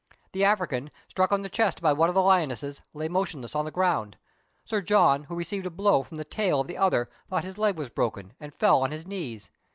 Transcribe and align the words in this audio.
The 0.31 0.43
African, 0.43 0.89
struck 1.07 1.31
on 1.31 1.43
the 1.43 1.47
chest 1.47 1.79
by 1.79 1.93
one 1.93 2.09
of 2.09 2.15
the 2.15 2.23
lionesses, 2.23 2.81
lay 2.91 3.07
motionless 3.07 3.55
on 3.55 3.65
the 3.65 3.69
ground; 3.71 4.17
Sir 4.65 4.81
John, 4.81 5.25
who 5.25 5.35
received 5.35 5.67
a 5.67 5.69
blow 5.69 6.01
from 6.01 6.17
the 6.17 6.25
tail 6.25 6.59
of 6.61 6.65
the 6.65 6.75
other, 6.79 7.07
thought 7.29 7.43
his 7.43 7.59
leg 7.59 7.77
was 7.77 7.89
broken, 7.91 8.33
and 8.39 8.51
fell 8.51 8.81
on 8.81 8.89
his 8.89 9.05
knees. 9.05 9.51